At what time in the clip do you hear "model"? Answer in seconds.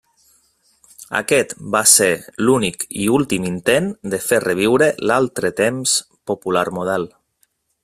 6.81-7.09